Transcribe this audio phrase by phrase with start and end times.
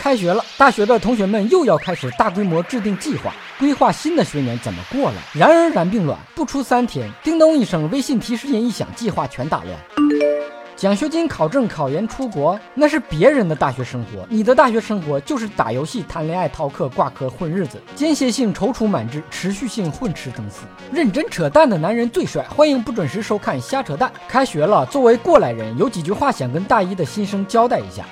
[0.00, 5.16] 开学了，大学的同学们又要开始大规模制定计划，规划新的学年怎么过了。
[5.34, 9.78] 然而然并卵，不出三天，叮咚一声，微信提示音一响，计划全打乱。
[10.74, 20.62] 奖学金、考证、考研、出国，那是别人的大学生活，你的大学生活就是打游戏、谈恋爱、逃课、挂科、混日子，间歇性踌躇满志，持续性混吃等死。
[20.90, 24.10] 认真扯淡的男人最帅，欢迎不准时收看瞎扯淡。
[24.26, 28.06] 开学了，作为过来人，有几句话想跟大一的新生交代一下。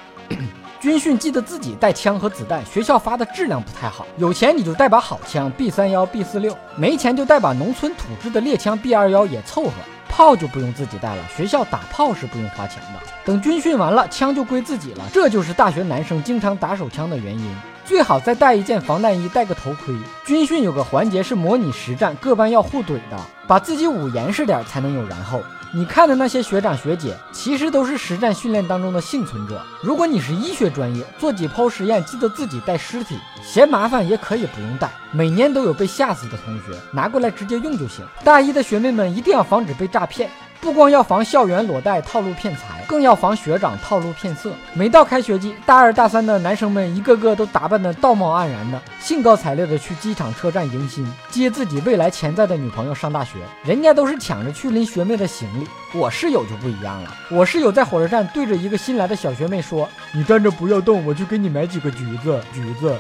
[0.80, 4.06] 军训记得自己带枪和子弹，学校发的质量不太好。
[4.16, 9.72] 有钱你就带把好枪，B 三幺、B 四六；没钱就带把农村土制的猎枪 B 二幺也凑合。
[10.09, 13.00] 炮就不用自己带了，学校打炮是不用花钱的。
[13.24, 15.05] 等军训完了，枪就归自己了。
[15.12, 17.56] 这就是大学男生经常打手枪的原因。
[17.88, 19.95] 最好再带一件防弹衣，戴个头盔。
[20.27, 23.16] 军训有个环节是模拟实战，各班要互怼的，
[23.47, 25.42] 把自己捂严实点才能有然后。
[25.73, 29.62] 你看的那些学长学姐，其实都是实战训练当中的幸存者。
[29.83, 34.91] 如果你是医学专业，做解剖实验记得自己带尸体，嫌麻烦也可以不用带。
[35.11, 38.05] 每年都有被吓死的同学，拿过来直接用就行。
[38.22, 40.28] 大一的学妹们一定要防止被诈骗。
[40.61, 44.50] 不光要防校园裸贷套路骗财，更要防学长套路骗色。
[44.72, 53.34] 每到开学季，大二大三的男生们一个个都打扮得道貌岸然的，兴高采烈的去机场车站迎新，接自己未来潜在的女朋友上大学。
[53.62, 57.14] 人家都是抢着去拎学妹的行李，我室友就不一样了。
[57.31, 62.97] 我室友在火车站对着一个新来的小学妹说：“你站着不要动，我去给你买几个橘子。”橘子。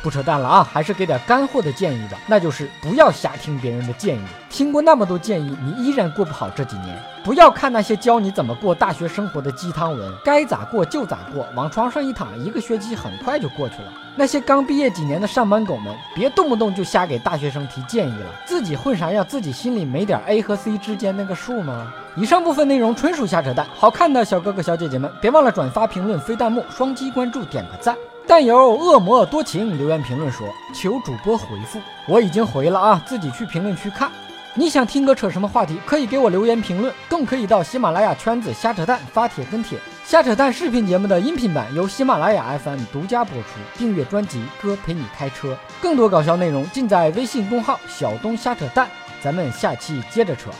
[0.00, 4.22] 不扯淡了啊，还是给点干货的建议吧，那就是不要瞎听别人的建议。
[4.52, 7.02] 听过那么多建议，你依然过不好这几年。
[7.24, 13.90] 不要看那些教你怎么过大学生活的鸡汤文，该咋过就咋过，往床上一躺，一个学期很快就过去了。
[14.14, 21.90] 那些刚毕业几年的上班狗们，别动不动就瞎给大学生提建议了，自己混啥样，自己心里没点 A 和 C 之间那个数吗？
[22.14, 27.96] 以上部分内容纯属瞎扯淡，好看的小哥哥小姐姐们，别忘了转发、评论、飞弹幕、双击关注、点个赞。
[28.24, 34.10] 但有恶魔多情留言评论说：“求主播回复，我已经回了啊，自己去评论区看。
[34.54, 39.78] 你想听哥扯什么话题，可以给我留言评论，更可以到喜马拉雅圈子瞎扯淡发帖跟帖。
[40.04, 43.48] 瞎扯淡视频节目的音频版由喜马拉雅 FM 独家播出，
[43.78, 48.86] 订阅专辑哥陪你开车，更多搞笑内容尽在微信公号小东瞎扯淡。
[49.22, 50.50] 咱们下期接着扯。